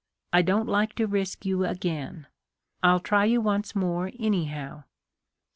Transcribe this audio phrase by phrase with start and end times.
[0.33, 2.25] I don't like to risk you again.
[2.81, 4.85] I'll try you once more, anyhow."